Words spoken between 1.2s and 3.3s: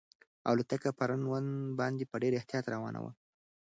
وې باندې په ډېر احتیاط روانه وه.